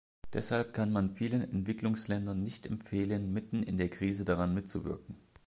Deshalb 0.33 0.73
kann 0.73 0.91
man 0.91 1.11
vielen 1.13 1.43
Entwicklungsländern 1.43 2.41
nicht 2.41 2.65
empfehlen, 2.65 3.31
mitten 3.31 3.61
in 3.61 3.77
der 3.77 3.89
Krise 3.89 4.25
daran 4.25 4.51
mitzuwirken. 4.51 5.15